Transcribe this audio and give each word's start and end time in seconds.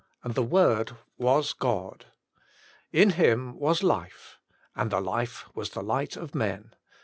And 0.23 0.33
the 0.33 0.41
Word 0.41 0.93
was 1.19 1.53
God. 1.53 2.07
In 2.91 3.11
Him 3.11 3.55
was 3.59 3.83
life. 3.83 4.39
And 4.75 4.89
the 4.89 4.99
Life 4.99 5.45
was 5.53 5.69
the 5.69 5.83
Light 5.83 6.17
of 6.17 6.33
men." 6.33 6.73